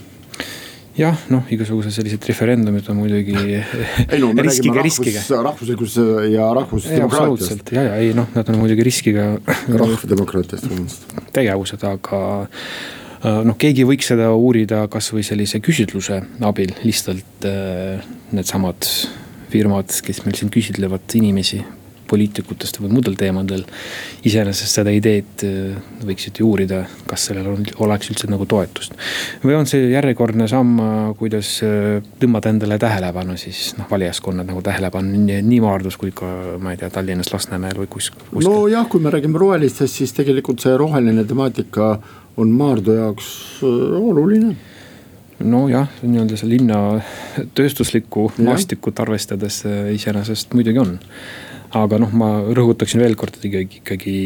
[0.97, 3.33] jah, noh, igasugused sellised referendumid on muidugi
[4.13, 7.73] ei no me riskiga, räägime rahvus, rahvuslikust ja rahvusdemokraatiast.
[7.73, 9.31] ja, ja ei noh, nad on muidugi riskiga.
[9.69, 11.17] rahvademokraatiast, vabandust.
[11.33, 17.49] tegevused, aga äh, noh, keegi võiks seda uurida kasvõi sellise küsitluse abil, lihtsalt
[18.33, 18.89] needsamad
[19.53, 21.61] firmad, kes meil siin küsitlevad inimesi
[22.13, 23.63] poliitikutest või muudel teemadel.
[24.27, 28.97] iseenesest seda ideed äh, võiksid ju uurida, kas sellel on, oleks üldse nagu toetust.
[29.43, 34.61] või on see järjekordne samm, äh, kuidas äh, tõmmata endale tähelepanu siis noh, valijaskonna nagu
[34.65, 38.49] tähelepanu nii, Maardus kui ka ma ei tea, Tallinnas, Lasnamäel või kus, kuskil.
[38.49, 41.95] nojah, kui me räägime rohelistest, siis tegelikult see roheline temaatika
[42.37, 44.55] on Maardu jaoks oluline
[45.39, 46.79] nojah, nii-öelda see linna
[47.57, 50.97] tööstuslikku maastikut arvestades äh, iseenesest muidugi on.
[51.73, 54.17] aga noh, ma rõhutaksin veel kord, et ikkagi, ikkagi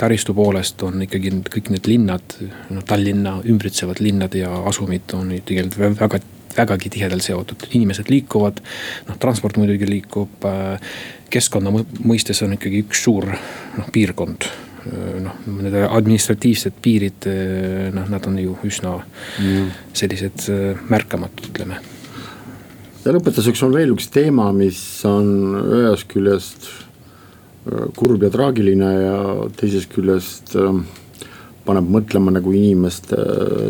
[0.00, 2.38] taristu poolest on ikkagi kõik need linnad,
[2.72, 6.22] noh Tallinna ümbritsevad linnad ja asumid on tegelikult väga,
[6.56, 8.64] vägagi tihedalt seotud, inimesed liikuvad.
[9.08, 10.92] noh, transport muidugi liikub, äh,
[11.30, 13.28] keskkonna mõistes on ikkagi üks suur
[13.76, 14.48] noh piirkond
[15.22, 17.26] noh, need administratiivsed piirid,
[17.94, 19.68] noh, nad on ju üsna mm.
[19.96, 21.78] sellised äh, märkamatud, ütleme.
[23.04, 29.16] ja lõpetuseks on veel üks teema, mis on ühest küljest äh, kurb ja traagiline ja
[29.58, 30.82] teisest küljest äh,
[31.62, 33.16] paneb mõtlema nagu inimeste,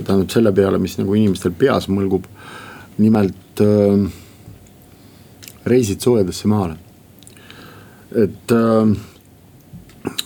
[0.09, 2.25] tähendab selle peale, mis nagu inimestel peas mõlgub.
[2.97, 3.61] nimelt
[5.69, 6.77] reisid soojadesse maale.
[8.17, 8.53] et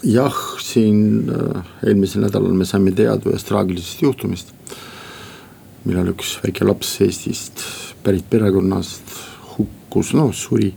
[0.07, 4.53] jah, siin äh, eelmisel nädalal me saime teada ühest traagilisest juhtumist.
[5.87, 7.63] millal üks väike laps Eestist
[8.03, 9.13] pärit perekonnast
[9.55, 10.73] hukkus, noh suri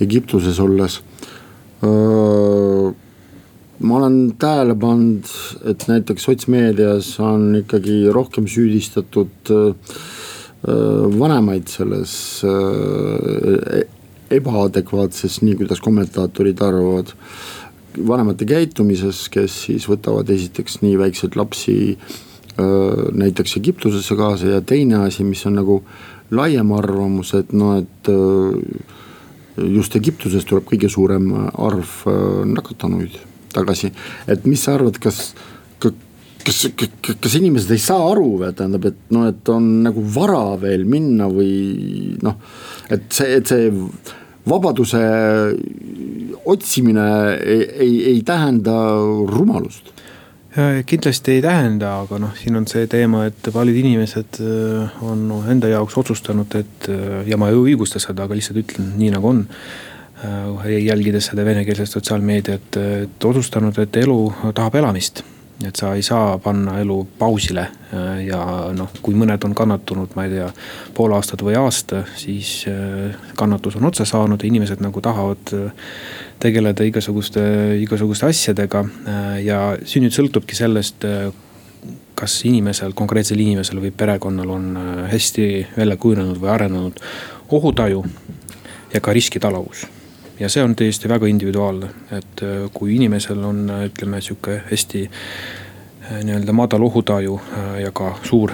[0.00, 1.00] Egiptuses olles.
[1.84, 2.88] Äh,
[3.82, 5.28] ma olen tähele pannud,
[5.68, 9.96] et näiteks sotsmeedias on ikkagi rohkem süüdistatud äh,
[11.18, 12.12] vanemaid selles
[12.46, 13.86] e-,
[14.36, 17.10] ebaadekvaatses, nii kuidas kommentaatorid arvavad
[17.96, 21.76] vanemate käitumises, kes siis võtavad esiteks nii väikseid lapsi
[23.12, 25.78] näiteks Egiptusesse kaasa ja teine asi, mis on nagu
[26.32, 28.10] laiem arvamus, et noh, et
[29.56, 32.02] just Egiptuses tuleb kõige suurem arv
[32.48, 33.16] nakatanuid
[33.52, 33.92] tagasi.
[34.26, 35.34] et mis sa arvad, kas,
[35.78, 36.62] kas,
[37.20, 41.28] kas inimesed ei saa aru või tähendab, et noh, et on nagu vara veel minna
[41.32, 42.40] või noh,
[42.90, 43.70] et see, et see
[44.48, 45.00] vabaduse
[46.44, 48.74] otsimine ei, ei, ei tähenda
[49.30, 49.92] rumalust
[50.86, 55.70] kindlasti ei tähenda, aga noh, siin on see teema, et paljud inimesed äh, on enda
[55.72, 59.46] jaoks otsustanud, et äh, ja ma ei õigusta seda, aga lihtsalt ütlen nii nagu on.
[60.22, 62.76] Äh, jälgides seda venekeelset sotsiaalmeediat,
[63.06, 64.18] et otsustanud, et elu
[64.52, 65.24] tahab elamist
[65.68, 67.66] et sa ei saa panna elu pausile
[68.26, 68.40] ja
[68.74, 70.48] noh, kui mõned on kannatanud, ma ei tea,
[70.96, 72.64] pool aastat või aasta, siis
[73.38, 75.54] kannatus on otsa saanud ja inimesed nagu tahavad
[76.42, 77.42] tegeleda igasuguste,
[77.82, 78.84] igasuguste asjadega.
[79.44, 81.06] ja see nüüd sõltubki sellest,
[82.18, 84.68] kas inimesel, konkreetsel inimesel või perekonnal on
[85.10, 87.02] hästi välja kujunenud või arenenud
[87.52, 88.04] ohutaju
[88.94, 89.86] ja ka riskitaluvus
[90.40, 95.02] ja see on tõesti väga individuaalne, et äh, kui inimesel on, äh, ütleme sihuke hästi
[95.06, 97.36] äh, nii-öelda madal ohutaju
[97.78, 98.50] ja ka suur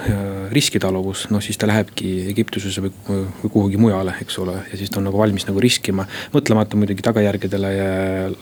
[0.53, 4.53] riskitaluvus, noh siis ta lähebki Egiptusesse või, või kuhugi mujale, eks ole.
[4.71, 7.87] ja siis ta on nagu valmis nagu riskima, mõtlemata muidugi tagajärgedele ja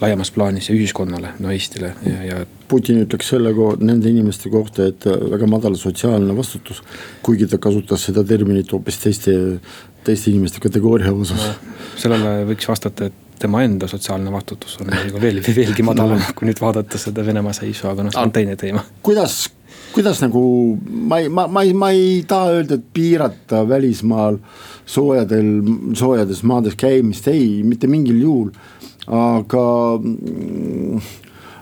[0.01, 2.41] laiemas plaanis ja ühiskonnale, no Eestile ja, ja.
[2.67, 6.83] Putin ütleks selle ko-, nende inimeste kohta, et väga madal sotsiaalne vastutus.
[7.23, 9.37] kuigi ta kasutas seda terminit hoopis teiste,
[10.03, 11.77] teiste inimeste kategooria osas no,.
[11.95, 16.61] sellele võiks vastata, et tema enda sotsiaalne vastutus on nagu veel, veelgi madalam, kui nüüd
[16.61, 18.83] vaadata seda Venemaa seisu, aga noh, see on teine teema.
[19.05, 19.39] kuidas,
[19.95, 20.41] kuidas nagu
[21.11, 24.39] ma ei, ma, ma ei, ma ei taha öelda, et piirata välismaal
[24.87, 25.53] soojadel,
[25.97, 28.51] soojades maades käimist, ei, mitte mingil juhul.
[29.07, 29.65] aga
[30.03, 31.01] mm,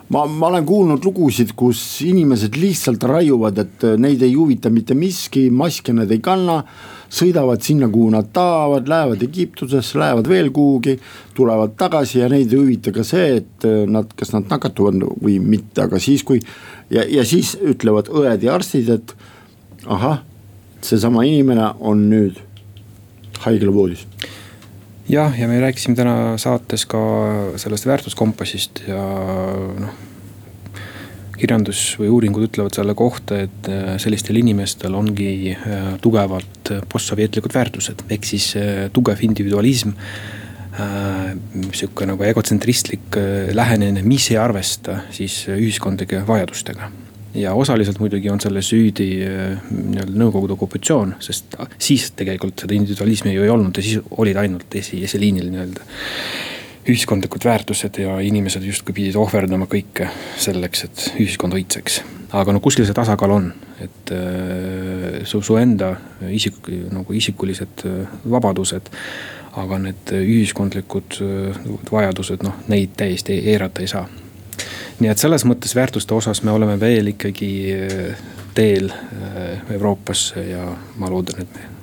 [0.10, 5.48] ma, ma olen kuulnud lugusid, kus inimesed lihtsalt raiuvad, et neid ei huvita mitte miski,
[5.50, 6.62] maske nad ei kanna
[7.16, 10.98] sõidavad sinna, kuhu nad tahavad, lähevad Egiptusesse, lähevad veel kuhugi,
[11.38, 15.40] tulevad tagasi ja neid ei huvita ka see, et äh, nad, kas nad nakatuvad või
[15.44, 16.42] mitte, aga siis, kui
[16.94, 19.16] ja, ja siis ütlevad õed ja arstid, et
[19.86, 20.24] ahah,
[20.86, 22.42] seesama inimene on nüüd
[23.46, 24.06] haiglavoodis
[25.10, 27.02] jah, ja me rääkisime täna saates ka
[27.62, 29.06] sellest väärtuskompassist ja
[29.80, 30.04] noh
[31.40, 38.06] kirjandus või uuringud ütlevad selle kohta, et äh, sellistel inimestel ongi äh, tugevalt postsovjetlikud väärtused,
[38.12, 39.96] ehk siis äh, tugev individualism
[40.76, 43.16] sihuke nagu egotsentristlik
[43.56, 46.90] lähenemine, mis ei arvesta siis ühiskondlike vajadustega.
[47.36, 53.46] Ja osaliselt muidugi on selles süüdi nii-öelda nõukogude okupatsioon, sest siis tegelikult seda individualismi ju
[53.46, 55.88] ei olnud ja siis olid ainult esi, esiliinil nii-öelda
[56.90, 60.10] ühiskondlikud väärtused ja inimesed justkui pidid ohverdama kõike
[60.42, 62.02] selleks, et ühiskond õitseks.
[62.36, 63.48] aga no kuskil see tasakaal on,
[63.82, 65.96] et äh, su, su enda
[66.30, 68.92] isik, nagu isikulised äh, vabadused.
[69.56, 71.58] aga need ühiskondlikud äh,
[71.92, 74.06] vajadused, noh neid täiesti eirata ei saa.
[75.00, 77.52] Nii et selles mõttes väärtuste osas me oleme veel ikkagi
[78.56, 78.92] teel
[79.70, 80.68] Euroopasse ja
[80.98, 81.76] ma loodan, et me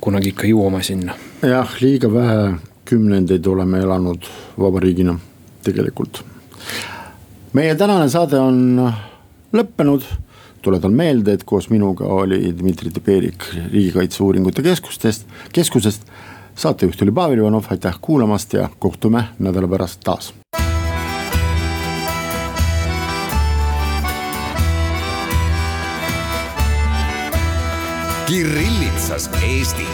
[0.00, 1.14] kunagi ikka jõuame sinna.
[1.42, 2.54] jah, liiga vähe
[2.84, 4.26] kümnendeid oleme elanud
[4.58, 5.18] vabariigina
[5.62, 6.24] tegelikult.
[7.52, 8.92] meie tänane saade on
[9.52, 10.04] lõppenud,
[10.62, 16.02] tuletan meelde, et koos minuga oli Dmitri Teberik Riigikaitseuuringute Keskustest, keskusest.
[16.54, 20.34] saatejuht oli Pavel Ivanov, aitäh kuulamast ja kohtume nädala pärast taas.
[28.30, 29.86] Kirillitsas Eesti